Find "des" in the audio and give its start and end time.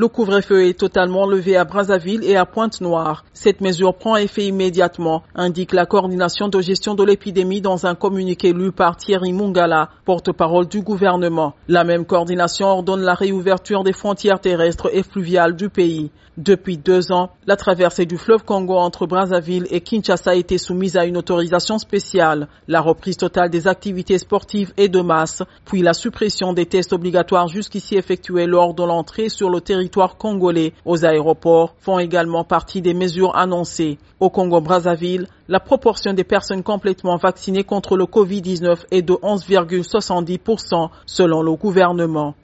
13.84-13.92, 23.50-23.68, 26.54-26.64, 32.82-32.94, 36.12-36.24